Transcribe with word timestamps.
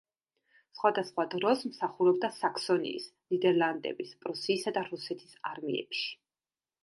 სხვადასხვა 0.77 1.25
დროს 1.33 1.59
მსახურობდა 1.71 2.31
საქსონიის, 2.37 3.05
ნიდერლანდების, 3.35 4.13
პრუსიისა 4.23 4.73
და 4.79 4.85
რუსეთის 4.87 5.37
არმიებში. 5.53 6.09